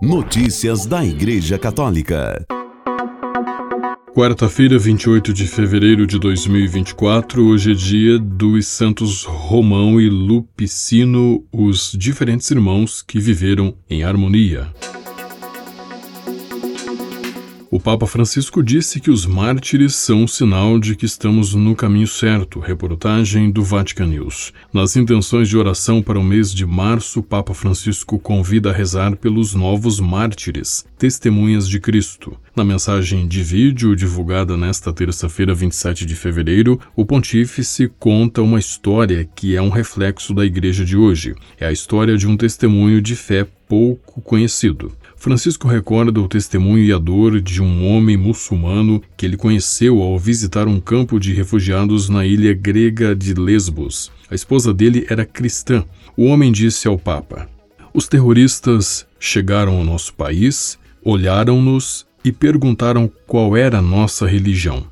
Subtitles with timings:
[0.00, 2.46] Notícias da Igreja Católica.
[4.14, 11.90] Quarta-feira, 28 de fevereiro de 2024, hoje é dia dos santos Romão e Lupicino, os
[11.98, 14.72] diferentes irmãos que viveram em harmonia.
[17.70, 22.06] O Papa Francisco disse que os mártires são um sinal de que estamos no caminho
[22.06, 22.60] certo.
[22.60, 24.54] Reportagem do Vatican News.
[24.72, 29.16] Nas intenções de oração para o mês de março, o Papa Francisco convida a rezar
[29.16, 32.38] pelos novos mártires, testemunhas de Cristo.
[32.56, 39.28] Na mensagem de vídeo divulgada nesta terça-feira, 27 de fevereiro, o pontífice conta uma história
[39.36, 41.34] que é um reflexo da igreja de hoje.
[41.60, 44.90] É a história de um testemunho de fé pouco conhecido.
[45.18, 50.16] Francisco recorda o testemunho e a dor de um homem muçulmano que ele conheceu ao
[50.16, 54.12] visitar um campo de refugiados na ilha grega de Lesbos.
[54.30, 55.84] A esposa dele era cristã.
[56.16, 57.48] O homem disse ao Papa:
[57.92, 64.86] Os terroristas chegaram ao nosso país, olharam-nos e perguntaram qual era a nossa religião.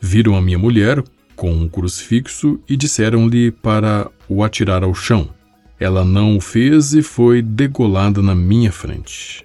[0.00, 1.02] Viram a minha mulher
[1.34, 5.28] com um crucifixo e disseram-lhe para o atirar ao chão.
[5.80, 9.44] Ela não o fez e foi degolada na minha frente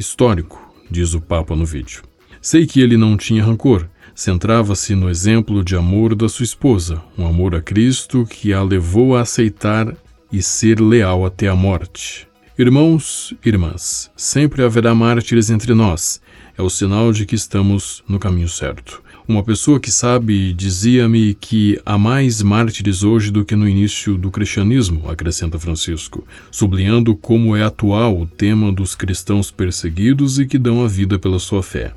[0.00, 2.02] histórico, diz o Papa no vídeo.
[2.40, 7.26] Sei que ele não tinha rancor, centrava-se no exemplo de amor da sua esposa, um
[7.26, 9.94] amor a Cristo que a levou a aceitar
[10.32, 12.26] e ser leal até a morte.
[12.58, 16.20] Irmãos, irmãs, sempre haverá mártires entre nós.
[16.56, 19.02] É o sinal de que estamos no caminho certo.
[19.30, 24.28] Uma pessoa que sabe dizia-me que há mais mártires hoje do que no início do
[24.28, 30.84] cristianismo, acrescenta Francisco, sublinhando como é atual o tema dos cristãos perseguidos e que dão
[30.84, 31.92] a vida pela sua fé.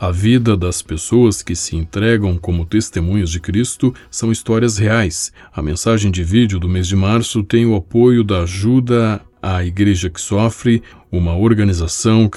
[0.00, 5.30] A vida das pessoas que se entregam como testemunhas de Cristo são histórias reais.
[5.52, 10.08] A mensagem de vídeo do mês de março tem o apoio da Ajuda à Igreja
[10.08, 12.30] que Sofre, uma organização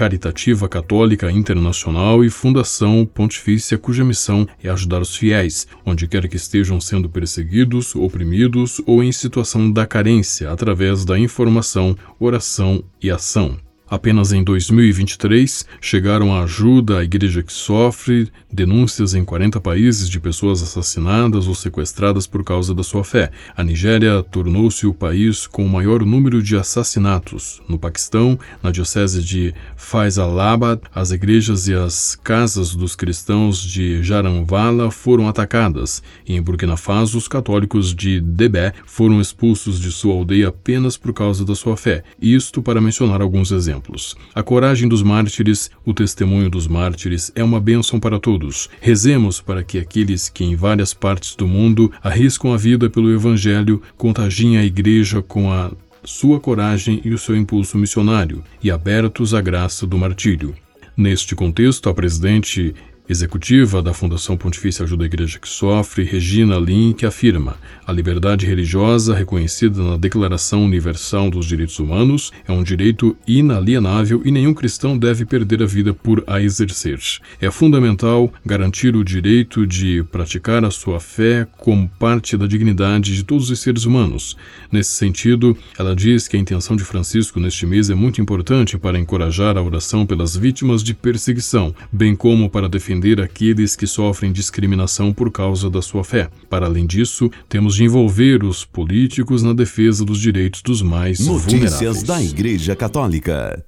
[0.00, 6.36] Caritativa Católica Internacional e Fundação Pontifícia, cuja missão é ajudar os fiéis, onde quer que
[6.36, 13.58] estejam sendo perseguidos, oprimidos ou em situação da carência, através da informação, oração e ação.
[13.90, 20.20] Apenas em 2023 chegaram a ajuda à igreja que sofre denúncias em 40 países de
[20.20, 23.32] pessoas assassinadas ou sequestradas por causa da sua fé.
[23.56, 27.60] A Nigéria tornou-se o país com o maior número de assassinatos.
[27.68, 34.92] No Paquistão, na diocese de Faisalabad, as igrejas e as casas dos cristãos de Jaranwala
[34.92, 36.00] foram atacadas.
[36.24, 41.12] E em Burkina Faso, os católicos de Debé foram expulsos de sua aldeia apenas por
[41.12, 42.04] causa da sua fé.
[42.22, 44.14] Isto para mencionar alguns exemplos exemplos.
[44.34, 48.68] A coragem dos mártires, o testemunho dos mártires é uma bênção para todos.
[48.80, 53.82] Rezemos para que aqueles que em várias partes do mundo arriscam a vida pelo Evangelho
[53.96, 55.72] contagiem a Igreja com a
[56.04, 60.54] sua coragem e o seu impulso missionário, e abertos à graça do martírio.
[60.96, 62.74] Neste contexto, a presidente
[63.10, 69.16] executiva da Fundação Pontifícia Ajuda a Igreja que Sofre, Regina Link, afirma: a liberdade religiosa,
[69.16, 75.24] reconhecida na Declaração Universal dos Direitos Humanos, é um direito inalienável e nenhum cristão deve
[75.24, 77.00] perder a vida por a exercer.
[77.40, 83.24] É fundamental garantir o direito de praticar a sua fé como parte da dignidade de
[83.24, 84.36] todos os seres humanos.
[84.70, 88.98] Nesse sentido, ela diz que a intenção de Francisco neste mês é muito importante para
[88.98, 94.30] encorajar a oração pelas vítimas de perseguição, bem como para defender defender aqueles que sofrem
[94.30, 96.28] discriminação por causa da sua fé.
[96.48, 101.80] Para além disso, temos de envolver os políticos na defesa dos direitos dos mais Notícias
[101.80, 102.02] vulneráveis.
[102.02, 103.64] da Igreja Católica.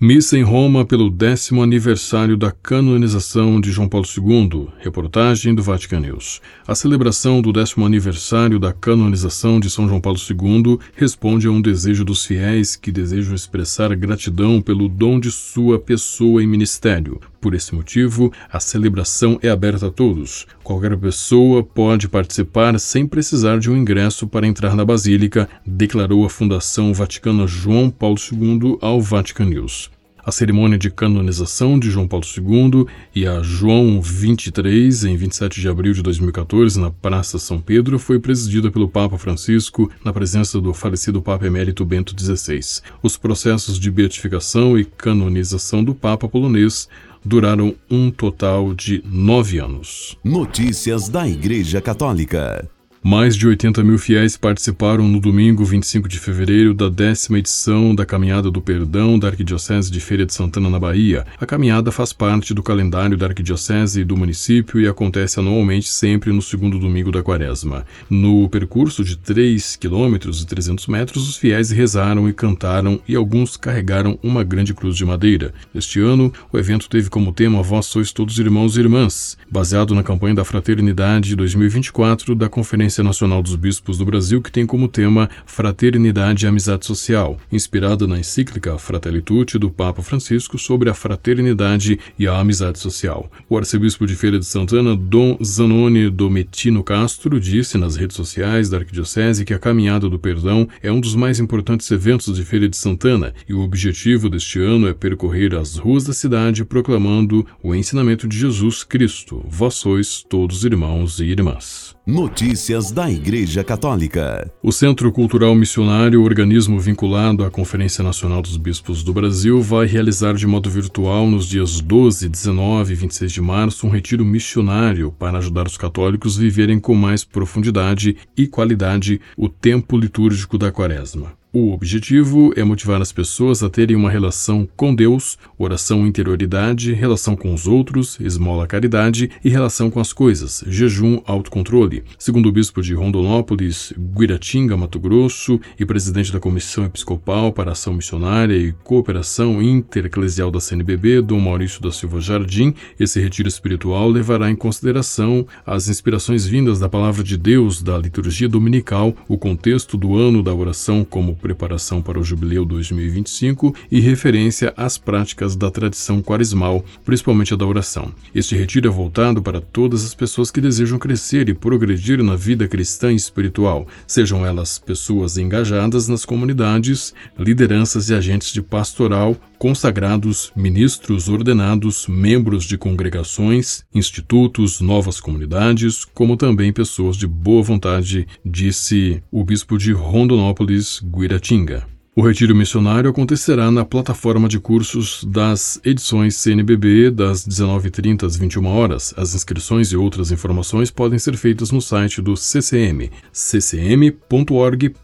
[0.00, 4.68] Missa em Roma pelo décimo aniversário da canonização de João Paulo II.
[4.78, 6.40] Reportagem do Vatican News.
[6.68, 11.60] A celebração do décimo aniversário da canonização de São João Paulo II responde a um
[11.60, 17.20] desejo dos fiéis que desejam expressar gratidão pelo dom de sua pessoa e ministério.
[17.40, 20.46] Por esse motivo, a celebração é aberta a todos.
[20.62, 26.30] Qualquer pessoa pode participar sem precisar de um ingresso para entrar na Basílica, declarou a
[26.30, 29.97] Fundação Vaticana João Paulo II ao Vatican News.
[30.28, 35.66] A cerimônia de canonização de João Paulo II e a João 23, em 27 de
[35.66, 40.74] abril de 2014, na Praça São Pedro, foi presidida pelo Papa Francisco, na presença do
[40.74, 42.82] falecido Papa Emérito Bento XVI.
[43.02, 46.90] Os processos de beatificação e canonização do Papa polonês
[47.24, 50.14] duraram um total de nove anos.
[50.22, 52.68] Notícias da Igreja Católica.
[53.10, 58.04] Mais de 80 mil fiéis participaram no domingo 25 de fevereiro da décima edição da
[58.04, 61.24] Caminhada do Perdão da Arquidiocese de Feira de Santana, na Bahia.
[61.40, 66.30] A caminhada faz parte do calendário da Arquidiocese e do município e acontece anualmente sempre
[66.34, 67.86] no segundo domingo da quaresma.
[68.10, 73.56] No percurso de 3 quilômetros e 300 metros, os fiéis rezaram e cantaram e alguns
[73.56, 75.54] carregaram uma grande cruz de madeira.
[75.74, 80.02] Este ano, o evento teve como tema Vós sois todos irmãos e irmãs, baseado na
[80.02, 84.88] campanha da Fraternidade 2024 da Conferência Conferência Nacional dos Bispos do Brasil, que tem como
[84.88, 90.94] tema Fraternidade e Amizade Social, inspirada na encíclica Fratelli Tutti do Papa Francisco sobre a
[90.94, 93.30] fraternidade e a amizade social.
[93.48, 98.78] O arcebispo de Feira de Santana, Dom Zanoni Dometino Castro, disse nas redes sociais da
[98.78, 102.76] Arquidiocese que a Caminhada do Perdão é um dos mais importantes eventos de Feira de
[102.76, 108.26] Santana e o objetivo deste ano é percorrer as ruas da cidade proclamando o ensinamento
[108.26, 111.97] de Jesus Cristo: Vós sois todos irmãos e irmãs.
[112.08, 114.50] Notícias da Igreja Católica.
[114.62, 120.32] O Centro Cultural Missionário, organismo vinculado à Conferência Nacional dos Bispos do Brasil, vai realizar
[120.32, 125.36] de modo virtual nos dias 12, 19 e 26 de março um retiro missionário para
[125.36, 131.37] ajudar os católicos a viverem com mais profundidade e qualidade o tempo litúrgico da Quaresma.
[131.50, 137.34] O objetivo é motivar as pessoas a terem uma relação com Deus, oração interioridade, relação
[137.34, 142.04] com os outros, esmola caridade e relação com as coisas, jejum autocontrole.
[142.18, 147.94] Segundo o bispo de Rondonópolis, Guiratinga, Mato Grosso, e presidente da Comissão Episcopal para Ação
[147.94, 154.50] Missionária e Cooperação Intereclesial da CNBB, Dom Maurício da Silva Jardim, esse retiro espiritual levará
[154.50, 160.14] em consideração as inspirações vindas da palavra de Deus da liturgia dominical, o contexto do
[160.14, 166.20] ano da oração como preparação para o Jubileu 2025 e referência às práticas da tradição
[166.20, 168.12] quaresmal, principalmente a da oração.
[168.34, 172.68] Este retiro é voltado para todas as pessoas que desejam crescer e progredir na vida
[172.68, 180.52] cristã e espiritual, sejam elas pessoas engajadas nas comunidades, lideranças e agentes de pastoral, consagrados,
[180.54, 189.22] ministros ordenados, membros de congregações, institutos, novas comunidades, como também pessoas de boa vontade, disse
[189.30, 191.86] o bispo de Rondonópolis, Guiratinga.
[192.18, 198.66] O retiro missionário acontecerá na plataforma de cursos das edições CNBB das 19h30 às 21
[198.66, 199.14] horas.
[199.16, 204.98] As inscrições e outras informações podem ser feitas no site do CCM, ccm.org.br.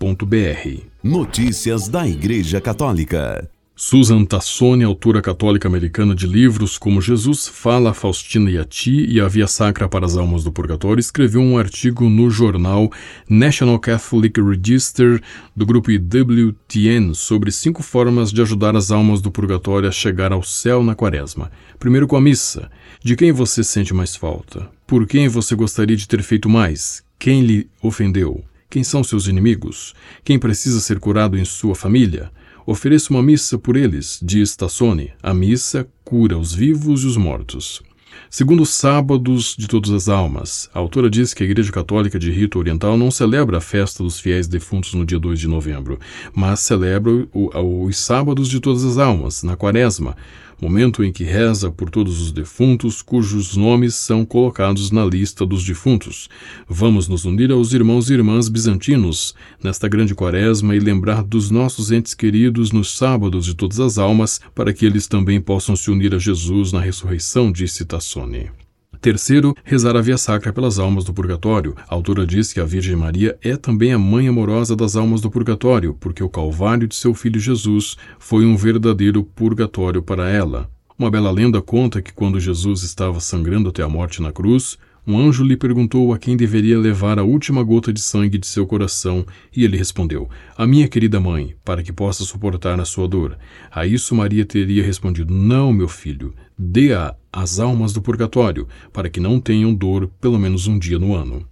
[1.05, 3.49] Notícias da Igreja Católica.
[3.77, 9.21] Susan Tassone, autora católica americana de livros como Jesus Fala, Faustina e a Ti e
[9.21, 12.89] a Via Sacra para as Almas do Purgatório, escreveu um artigo no jornal
[13.29, 15.21] National Catholic Register
[15.57, 20.45] do grupo IWTN sobre cinco formas de ajudar as almas do purgatório a chegar ao
[20.45, 21.51] céu na quaresma.
[21.77, 22.71] Primeiro com a missa.
[23.03, 24.71] De quem você sente mais falta?
[24.87, 27.03] Por quem você gostaria de ter feito mais?
[27.19, 28.45] Quem lhe ofendeu?
[28.71, 29.95] Quem são seus inimigos?
[30.23, 32.31] Quem precisa ser curado em sua família?
[32.67, 35.13] Ofereça uma missa por eles, diz Tassone.
[35.23, 37.83] A missa cura os vivos e os mortos.
[38.31, 42.31] Segundo os sábados de todas as almas, a autora diz que a Igreja Católica de
[42.31, 46.01] Rito Oriental não celebra a festa dos fiéis defuntos no dia 2 de novembro,
[46.35, 50.17] mas celebra os sábados de todas as almas, na quaresma,
[50.61, 55.65] momento em que reza por todos os defuntos cujos nomes são colocados na lista dos
[55.65, 56.29] defuntos.
[56.69, 61.91] Vamos nos unir aos irmãos e irmãs bizantinos nesta grande quaresma e lembrar dos nossos
[61.91, 66.15] entes queridos nos sábados de todas as almas, para que eles também possam se unir
[66.15, 68.64] a Jesus na ressurreição, disse Tassone.
[69.05, 71.77] Terceiro, rezar a via sacra pelas almas do purgatório.
[71.87, 75.31] A autora diz que a Virgem Maria é também a mãe amorosa das almas do
[75.31, 80.71] purgatório, porque o calvário de seu filho Jesus foi um verdadeiro purgatório para ela.
[80.99, 85.19] Uma bela lenda conta que quando Jesus estava sangrando até a morte na cruz, um
[85.19, 89.27] anjo lhe perguntou a quem deveria levar a última gota de sangue de seu coração,
[89.55, 93.37] e ele respondeu: A minha querida mãe, para que possa suportar a sua dor.
[93.71, 99.21] A isso Maria teria respondido: Não, meu filho, dê-a às almas do purgatório, para que
[99.21, 101.47] não tenham dor pelo menos um dia no ano.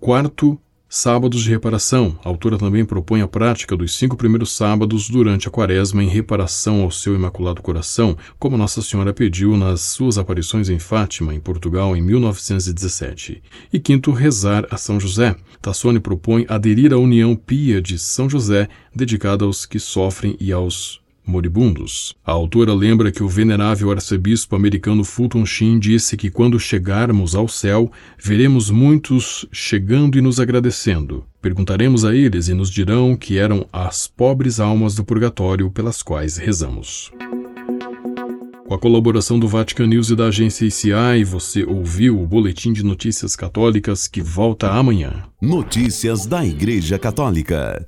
[0.00, 0.58] Quarto,
[0.96, 2.16] Sábados de reparação.
[2.24, 6.82] A autora também propõe a prática dos cinco primeiros sábados durante a quaresma em reparação
[6.82, 11.96] ao seu Imaculado Coração, como Nossa Senhora pediu nas suas aparições em Fátima, em Portugal,
[11.96, 13.42] em 1917.
[13.72, 15.34] E quinto, rezar a São José.
[15.60, 21.02] Tassone propõe aderir à União Pia de São José, dedicada aos que sofrem e aos
[21.26, 22.14] moribundos.
[22.24, 27.48] A autora lembra que o venerável arcebispo americano Fulton Sheen disse que quando chegarmos ao
[27.48, 31.24] céu, veremos muitos chegando e nos agradecendo.
[31.40, 36.36] Perguntaremos a eles e nos dirão que eram as pobres almas do purgatório pelas quais
[36.36, 37.10] rezamos.
[38.66, 42.82] Com a colaboração do Vatican News e da agência ICI, você ouviu o Boletim de
[42.82, 45.24] Notícias Católicas que volta amanhã.
[45.40, 47.86] Notícias da Igreja Católica.